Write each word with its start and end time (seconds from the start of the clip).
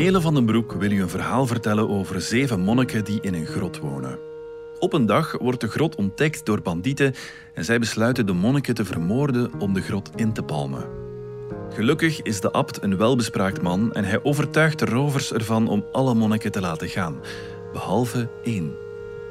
Nele 0.00 0.20
van 0.20 0.34
den 0.34 0.44
Broek 0.44 0.72
wil 0.72 0.90
u 0.90 1.02
een 1.02 1.08
verhaal 1.08 1.46
vertellen 1.46 1.88
over 1.88 2.20
zeven 2.20 2.60
monniken 2.60 3.04
die 3.04 3.20
in 3.20 3.34
een 3.34 3.46
grot 3.46 3.78
wonen. 3.78 4.18
Op 4.78 4.92
een 4.92 5.06
dag 5.06 5.36
wordt 5.38 5.60
de 5.60 5.68
grot 5.68 5.94
ontdekt 5.94 6.46
door 6.46 6.62
bandieten 6.62 7.14
en 7.54 7.64
zij 7.64 7.78
besluiten 7.78 8.26
de 8.26 8.32
monniken 8.32 8.74
te 8.74 8.84
vermoorden 8.84 9.50
om 9.58 9.74
de 9.74 9.80
grot 9.80 10.10
in 10.16 10.32
te 10.32 10.42
palmen. 10.42 10.88
Gelukkig 11.70 12.22
is 12.22 12.40
de 12.40 12.50
abt 12.50 12.82
een 12.82 12.96
welbespraakt 12.96 13.62
man 13.62 13.92
en 13.92 14.04
hij 14.04 14.24
overtuigt 14.24 14.78
de 14.78 14.84
rovers 14.84 15.32
ervan 15.32 15.68
om 15.68 15.84
alle 15.92 16.14
monniken 16.14 16.52
te 16.52 16.60
laten 16.60 16.88
gaan, 16.88 17.20
behalve 17.72 18.28
één. 18.44 18.74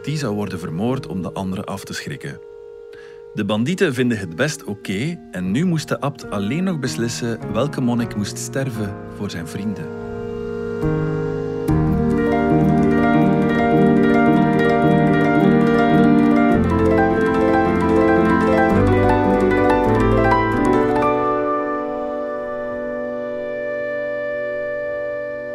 Die 0.02 0.18
zou 0.18 0.36
worden 0.36 0.60
vermoord 0.60 1.08
om 1.08 1.22
de 1.22 1.34
andere 1.34 1.64
af 1.64 1.84
te 1.84 1.94
schrikken. 1.94 2.40
De 3.34 3.46
bandieten 3.46 3.94
vinden 3.94 4.18
het 4.18 4.36
best 4.36 4.64
oké 4.64 5.20
en 5.32 5.52
nu 5.52 5.66
moest 5.66 5.88
de 5.88 6.00
abt 6.00 6.32
alleen 6.32 6.64
nog 6.64 6.80
beslissen 6.80 7.54
welke 7.54 7.82
monnik 7.82 8.16
moest 8.16 8.38
sterven 8.38 8.96
voor 9.16 9.30
zijn 9.30 9.48
vrienden. 9.48 10.09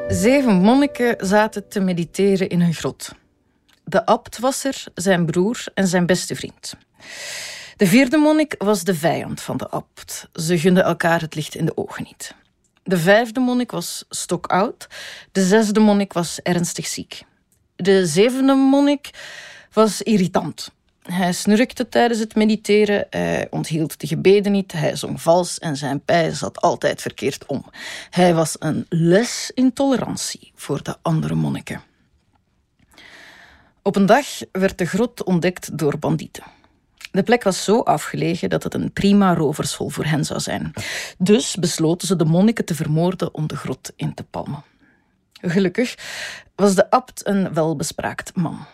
Zeven 0.08 0.54
monniken 0.54 1.16
zaten 1.26 1.68
te 1.68 1.80
mediteren 1.80 2.48
in 2.48 2.60
een 2.60 2.74
grot. 2.74 3.12
De 3.84 4.06
abt 4.06 4.38
was 4.38 4.64
er, 4.64 4.84
zijn 4.94 5.26
broer 5.26 5.64
en 5.74 5.86
zijn 5.86 6.06
beste 6.06 6.34
vriend. 6.34 6.74
De 7.76 7.86
vierde 7.86 8.16
monnik 8.16 8.54
was 8.58 8.84
de 8.84 8.94
vijand 8.94 9.40
van 9.40 9.56
de 9.56 9.68
abt. 9.68 10.28
Ze 10.32 10.58
gunden 10.58 10.84
elkaar 10.84 11.20
het 11.20 11.34
licht 11.34 11.54
in 11.54 11.64
de 11.64 11.76
ogen 11.76 12.04
niet. 12.04 12.34
De 12.86 12.98
vijfde 12.98 13.40
monnik 13.40 13.70
was 13.70 14.04
stokoud. 14.08 14.86
De 15.32 15.44
zesde 15.44 15.80
monnik 15.80 16.12
was 16.12 16.40
ernstig 16.42 16.86
ziek. 16.86 17.22
De 17.76 18.06
zevende 18.06 18.54
monnik 18.54 19.10
was 19.72 20.02
irritant. 20.02 20.70
Hij 21.02 21.32
snurkte 21.32 21.88
tijdens 21.88 22.20
het 22.20 22.34
mediteren, 22.34 23.06
hij 23.10 23.46
onthield 23.50 24.00
de 24.00 24.06
gebeden 24.06 24.52
niet, 24.52 24.72
hij 24.72 24.96
zong 24.96 25.22
vals 25.22 25.58
en 25.58 25.76
zijn 25.76 26.00
pij 26.00 26.30
zat 26.30 26.60
altijd 26.60 27.02
verkeerd 27.02 27.46
om. 27.46 27.64
Hij 28.10 28.34
was 28.34 28.56
een 28.58 28.86
les 28.88 29.50
in 29.54 29.72
tolerantie 29.72 30.52
voor 30.54 30.82
de 30.82 30.96
andere 31.02 31.34
monniken. 31.34 31.82
Op 33.82 33.96
een 33.96 34.06
dag 34.06 34.26
werd 34.52 34.78
de 34.78 34.84
grot 34.84 35.24
ontdekt 35.24 35.78
door 35.78 35.98
bandieten. 35.98 36.44
De 37.14 37.22
plek 37.22 37.42
was 37.42 37.64
zo 37.64 37.80
afgelegen 37.80 38.50
dat 38.50 38.62
het 38.62 38.74
een 38.74 38.92
prima 38.92 39.34
rovershol 39.34 39.88
voor 39.88 40.04
hen 40.04 40.24
zou 40.24 40.40
zijn. 40.40 40.72
Dus 41.18 41.56
besloten 41.56 42.06
ze 42.06 42.16
de 42.16 42.24
monniken 42.24 42.64
te 42.64 42.74
vermoorden 42.74 43.34
om 43.34 43.46
de 43.46 43.56
grot 43.56 43.92
in 43.96 44.14
te 44.14 44.22
palmen. 44.22 44.62
Gelukkig 45.32 45.94
was 46.54 46.74
de 46.74 46.90
abt 46.90 47.26
een 47.26 47.52
welbespraakt 47.52 48.36
man. 48.36 48.66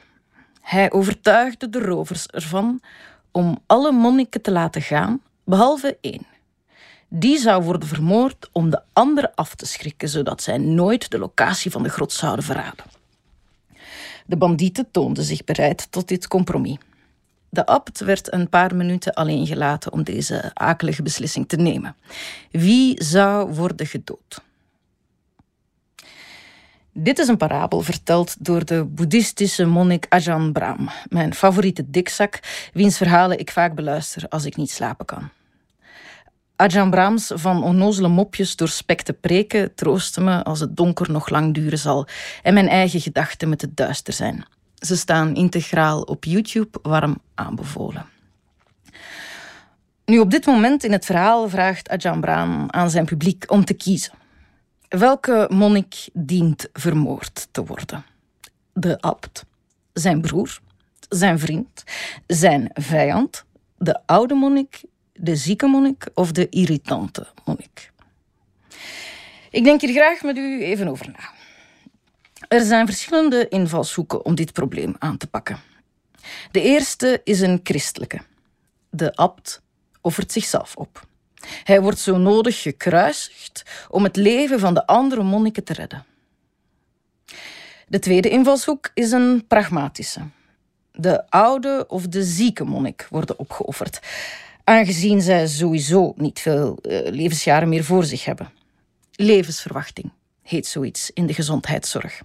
Hij 0.60 0.92
overtuigde 0.92 1.68
de 1.68 1.78
rovers 1.78 2.26
ervan 2.26 2.80
om 3.30 3.58
alle 3.66 3.92
monniken 3.92 4.42
te 4.42 4.50
laten 4.50 4.82
gaan, 4.82 5.20
behalve 5.44 5.98
één. 6.00 6.26
Die 7.08 7.38
zou 7.38 7.62
worden 7.62 7.88
vermoord 7.88 8.48
om 8.52 8.70
de 8.70 8.82
andere 8.92 9.32
af 9.34 9.54
te 9.54 9.66
schrikken, 9.66 10.08
zodat 10.08 10.42
zij 10.42 10.58
nooit 10.58 11.10
de 11.10 11.18
locatie 11.18 11.70
van 11.70 11.82
de 11.82 11.88
grot 11.88 12.12
zouden 12.12 12.44
verraden. 12.44 12.84
De 14.26 14.36
bandieten 14.36 14.90
toonden 14.90 15.24
zich 15.24 15.44
bereid 15.44 15.86
tot 15.90 16.08
dit 16.08 16.28
compromis. 16.28 16.78
De 17.50 17.66
abt 17.66 18.00
werd 18.00 18.32
een 18.32 18.48
paar 18.48 18.76
minuten 18.76 19.14
alleen 19.14 19.46
gelaten 19.46 19.92
om 19.92 20.02
deze 20.02 20.50
akelige 20.54 21.02
beslissing 21.02 21.48
te 21.48 21.56
nemen. 21.56 21.96
Wie 22.50 23.04
zou 23.04 23.54
worden 23.54 23.86
gedood? 23.86 24.42
Dit 26.92 27.18
is 27.18 27.28
een 27.28 27.36
parabel 27.36 27.80
verteld 27.80 28.44
door 28.44 28.64
de 28.64 28.84
boeddhistische 28.84 29.64
monnik 29.64 30.06
Ajahn 30.08 30.52
Brahm, 30.52 30.86
mijn 31.08 31.34
favoriete 31.34 31.90
dikzak, 31.90 32.40
wiens 32.72 32.96
verhalen 32.96 33.38
ik 33.38 33.50
vaak 33.50 33.74
beluister 33.74 34.28
als 34.28 34.44
ik 34.44 34.56
niet 34.56 34.70
slapen 34.70 35.06
kan. 35.06 35.28
Ajahn 36.56 36.90
Brahms 36.90 37.30
van 37.34 37.62
onnozele 37.62 38.08
mopjes 38.08 38.56
doorspekte 38.56 39.12
preken 39.12 39.74
troosten 39.74 40.24
me 40.24 40.44
als 40.44 40.60
het 40.60 40.76
donker 40.76 41.10
nog 41.10 41.28
lang 41.28 41.54
duren 41.54 41.78
zal 41.78 42.06
en 42.42 42.54
mijn 42.54 42.68
eigen 42.68 43.00
gedachten 43.00 43.48
met 43.48 43.60
het 43.60 43.76
duister 43.76 44.12
zijn. 44.12 44.44
Ze 44.80 44.96
staan 44.96 45.34
integraal 45.34 46.00
op 46.00 46.24
YouTube, 46.24 46.78
warm 46.82 47.18
aanbevolen. 47.34 48.06
Nu, 50.04 50.18
op 50.18 50.30
dit 50.30 50.46
moment 50.46 50.84
in 50.84 50.92
het 50.92 51.04
verhaal 51.04 51.48
vraagt 51.48 51.88
Ajahn 51.88 52.20
Brahm 52.20 52.64
aan 52.66 52.90
zijn 52.90 53.04
publiek 53.04 53.44
om 53.50 53.64
te 53.64 53.74
kiezen. 53.74 54.12
Welke 54.88 55.46
monnik 55.52 56.08
dient 56.12 56.68
vermoord 56.72 57.48
te 57.50 57.64
worden? 57.64 58.04
De 58.72 59.00
abt, 59.00 59.44
zijn 59.92 60.20
broer, 60.20 60.60
zijn 61.08 61.38
vriend, 61.38 61.84
zijn 62.26 62.70
vijand, 62.72 63.44
de 63.78 64.00
oude 64.06 64.34
monnik, 64.34 64.84
de 65.12 65.36
zieke 65.36 65.66
monnik 65.66 66.08
of 66.14 66.32
de 66.32 66.48
irritante 66.48 67.26
monnik? 67.44 67.92
Ik 69.50 69.64
denk 69.64 69.80
hier 69.80 69.92
graag 69.92 70.22
met 70.22 70.36
u 70.36 70.62
even 70.62 70.88
over 70.88 71.06
na. 71.06 71.39
Er 72.48 72.64
zijn 72.64 72.86
verschillende 72.86 73.48
invalshoeken 73.48 74.24
om 74.24 74.34
dit 74.34 74.52
probleem 74.52 74.94
aan 74.98 75.16
te 75.16 75.26
pakken. 75.26 75.58
De 76.50 76.62
eerste 76.62 77.20
is 77.24 77.40
een 77.40 77.60
christelijke. 77.62 78.20
De 78.90 79.14
abt 79.14 79.62
offert 80.00 80.32
zichzelf 80.32 80.76
op. 80.76 81.06
Hij 81.64 81.80
wordt 81.80 81.98
zo 81.98 82.16
nodig 82.16 82.62
gekruisigd 82.62 83.62
om 83.88 84.04
het 84.04 84.16
leven 84.16 84.60
van 84.60 84.74
de 84.74 84.86
andere 84.86 85.22
monniken 85.22 85.64
te 85.64 85.72
redden. 85.72 86.04
De 87.86 87.98
tweede 87.98 88.28
invalshoek 88.28 88.90
is 88.94 89.10
een 89.10 89.44
pragmatische. 89.46 90.20
De 90.92 91.30
oude 91.30 91.84
of 91.88 92.06
de 92.06 92.22
zieke 92.22 92.64
monnik 92.64 93.06
worden 93.10 93.38
opgeofferd, 93.38 94.00
aangezien 94.64 95.20
zij 95.20 95.46
sowieso 95.46 96.12
niet 96.16 96.40
veel 96.40 96.78
uh, 96.82 97.00
levensjaren 97.10 97.68
meer 97.68 97.84
voor 97.84 98.04
zich 98.04 98.24
hebben. 98.24 98.50
Levensverwachting 99.12 100.10
heet 100.50 100.66
zoiets 100.66 101.10
in 101.14 101.26
de 101.26 101.34
gezondheidszorg. 101.34 102.22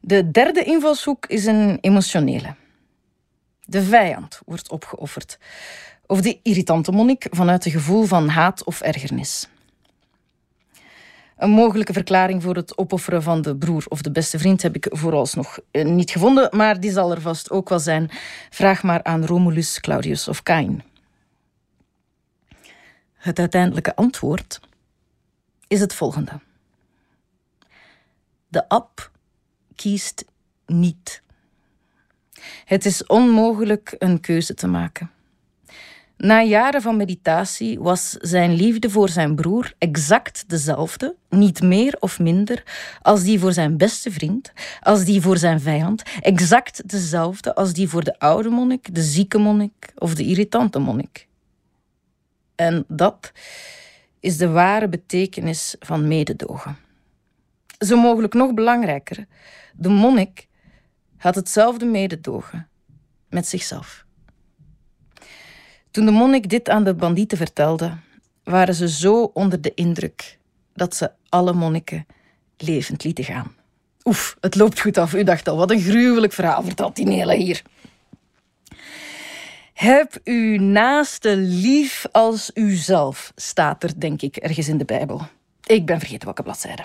De 0.00 0.30
derde 0.30 0.64
invalshoek 0.64 1.26
is 1.26 1.46
een 1.46 1.78
emotionele. 1.80 2.54
De 3.64 3.82
vijand 3.82 4.40
wordt 4.44 4.70
opgeofferd. 4.70 5.38
Of 6.06 6.20
de 6.20 6.38
irritante 6.42 6.92
monnik 6.92 7.26
vanuit 7.30 7.64
een 7.64 7.72
gevoel 7.72 8.04
van 8.04 8.28
haat 8.28 8.64
of 8.64 8.80
ergernis. 8.80 9.48
Een 11.36 11.50
mogelijke 11.50 11.92
verklaring 11.92 12.42
voor 12.42 12.54
het 12.56 12.78
opofferen 12.78 13.22
van 13.22 13.42
de 13.42 13.56
broer 13.56 13.84
of 13.88 14.02
de 14.02 14.10
beste 14.10 14.38
vriend 14.38 14.62
heb 14.62 14.74
ik 14.74 14.86
vooralsnog 14.90 15.58
eh, 15.70 15.84
niet 15.84 16.10
gevonden, 16.10 16.56
maar 16.56 16.80
die 16.80 16.90
zal 16.90 17.10
er 17.10 17.20
vast 17.20 17.50
ook 17.50 17.68
wel 17.68 17.78
zijn. 17.78 18.10
Vraag 18.50 18.82
maar 18.82 19.02
aan 19.02 19.24
Romulus, 19.24 19.80
Claudius 19.80 20.28
of 20.28 20.42
Cain. 20.42 20.82
Het 23.14 23.38
uiteindelijke 23.38 23.96
antwoord 23.96 24.60
is 25.68 25.80
het 25.80 25.94
volgende. 25.94 26.32
De 28.56 28.68
ap 28.68 29.10
kiest 29.74 30.24
niet. 30.66 31.22
Het 32.64 32.84
is 32.86 33.06
onmogelijk 33.06 33.94
een 33.98 34.20
keuze 34.20 34.54
te 34.54 34.66
maken. 34.66 35.10
Na 36.16 36.42
jaren 36.42 36.82
van 36.82 36.96
meditatie 36.96 37.80
was 37.80 38.10
zijn 38.10 38.52
liefde 38.52 38.90
voor 38.90 39.08
zijn 39.08 39.34
broer 39.34 39.72
exact 39.78 40.44
dezelfde, 40.46 41.16
niet 41.28 41.62
meer 41.62 41.96
of 42.00 42.18
minder, 42.18 42.62
als 43.02 43.22
die 43.22 43.40
voor 43.40 43.52
zijn 43.52 43.76
beste 43.76 44.10
vriend, 44.10 44.52
als 44.80 45.04
die 45.04 45.20
voor 45.20 45.36
zijn 45.36 45.60
vijand, 45.60 46.02
exact 46.20 46.88
dezelfde 46.88 47.54
als 47.54 47.72
die 47.72 47.88
voor 47.88 48.04
de 48.04 48.18
oude 48.18 48.48
monnik, 48.48 48.94
de 48.94 49.02
zieke 49.02 49.38
monnik 49.38 49.92
of 49.94 50.14
de 50.14 50.24
irritante 50.24 50.78
monnik. 50.78 51.26
En 52.54 52.84
dat 52.88 53.32
is 54.20 54.36
de 54.36 54.48
ware 54.48 54.88
betekenis 54.88 55.76
van 55.78 56.08
mededogen. 56.08 56.85
Zo 57.78 57.96
mogelijk 57.96 58.34
nog 58.34 58.54
belangrijker, 58.54 59.26
de 59.74 59.88
monnik 59.88 60.48
had 61.16 61.34
hetzelfde 61.34 61.84
mededogen 61.84 62.68
met 63.28 63.46
zichzelf. 63.46 64.04
Toen 65.90 66.04
de 66.04 66.10
monnik 66.10 66.48
dit 66.48 66.68
aan 66.68 66.84
de 66.84 66.94
bandieten 66.94 67.38
vertelde, 67.38 67.96
waren 68.44 68.74
ze 68.74 68.88
zo 68.88 69.22
onder 69.22 69.60
de 69.60 69.74
indruk 69.74 70.38
dat 70.74 70.96
ze 70.96 71.10
alle 71.28 71.52
monniken 71.52 72.06
levend 72.56 73.04
lieten 73.04 73.24
gaan. 73.24 73.54
Oef, 74.04 74.36
het 74.40 74.54
loopt 74.54 74.80
goed 74.80 74.98
af. 74.98 75.14
U 75.14 75.24
dacht 75.24 75.48
al, 75.48 75.56
wat 75.56 75.70
een 75.70 75.80
gruwelijk 75.80 76.32
verhaal 76.32 76.62
vertelt 76.62 76.96
die 76.96 77.06
Nele 77.06 77.34
hier. 77.34 77.62
Heb 79.72 80.20
uw 80.24 80.60
naaste 80.60 81.36
lief 81.36 82.06
als 82.12 82.50
uzelf, 82.54 83.32
staat 83.36 83.82
er 83.82 84.00
denk 84.00 84.22
ik 84.22 84.36
ergens 84.36 84.68
in 84.68 84.78
de 84.78 84.84
Bijbel. 84.84 85.26
Ik 85.66 85.86
ben 85.86 85.98
vergeten 85.98 86.24
welke 86.24 86.42
bladzijde. 86.42 86.84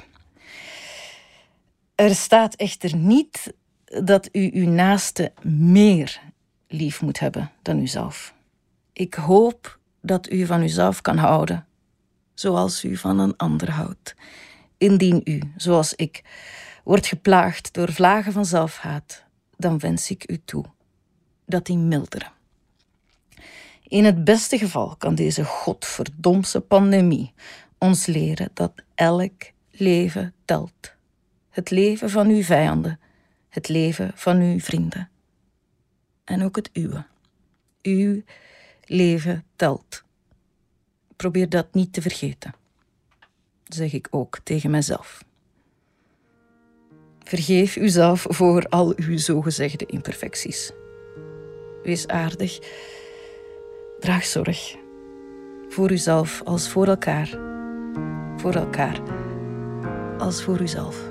Er 2.01 2.15
staat 2.15 2.55
echter 2.55 2.95
niet 2.95 3.53
dat 3.83 4.29
u 4.31 4.49
uw 4.53 4.69
naaste 4.69 5.33
meer 5.41 6.21
lief 6.67 7.01
moet 7.01 7.19
hebben 7.19 7.51
dan 7.61 7.79
uzelf. 7.79 8.33
Ik 8.93 9.13
hoop 9.13 9.79
dat 9.99 10.31
u 10.31 10.45
van 10.45 10.61
uzelf 10.61 11.01
kan 11.01 11.17
houden, 11.17 11.65
zoals 12.33 12.83
u 12.83 12.97
van 12.97 13.19
een 13.19 13.37
ander 13.37 13.71
houdt. 13.71 14.15
Indien 14.77 15.21
u, 15.23 15.41
zoals 15.55 15.93
ik, 15.93 16.23
wordt 16.83 17.07
geplaagd 17.07 17.73
door 17.73 17.91
vlagen 17.91 18.31
van 18.31 18.45
zelfhaat, 18.45 19.23
dan 19.57 19.79
wens 19.79 20.09
ik 20.09 20.31
u 20.31 20.41
toe 20.45 20.65
dat 21.45 21.65
die 21.65 21.77
milderen. 21.77 22.31
In 23.83 24.05
het 24.05 24.23
beste 24.23 24.57
geval 24.57 24.95
kan 24.95 25.15
deze 25.15 25.43
godverdomse 25.43 26.61
pandemie 26.61 27.33
ons 27.77 28.05
leren 28.05 28.49
dat 28.53 28.73
elk 28.95 29.51
leven 29.71 30.33
telt. 30.45 30.99
Het 31.51 31.69
leven 31.69 32.09
van 32.09 32.27
uw 32.27 32.43
vijanden, 32.43 32.99
het 33.49 33.69
leven 33.69 34.11
van 34.15 34.41
uw 34.41 34.59
vrienden. 34.59 35.09
En 36.23 36.43
ook 36.43 36.55
het 36.55 36.69
uwe. 36.73 37.05
Uw 37.81 38.21
leven 38.85 39.45
telt. 39.55 40.03
Probeer 41.15 41.49
dat 41.49 41.73
niet 41.73 41.93
te 41.93 42.01
vergeten, 42.01 42.53
zeg 43.67 43.93
ik 43.93 44.07
ook 44.11 44.39
tegen 44.43 44.71
mezelf. 44.71 45.23
Vergeef 47.23 47.75
uzelf 47.75 48.25
voor 48.29 48.65
al 48.69 48.93
uw 48.95 49.17
zogezegde 49.17 49.85
imperfecties. 49.85 50.71
Wees 51.83 52.07
aardig. 52.07 52.59
Draag 53.99 54.25
zorg. 54.25 54.75
Voor 55.69 55.91
uzelf 55.91 56.41
als 56.43 56.69
voor 56.69 56.87
elkaar. 56.87 57.27
Voor 58.37 58.53
elkaar 58.55 59.01
als 60.17 60.43
voor 60.43 60.61
uzelf. 60.61 61.10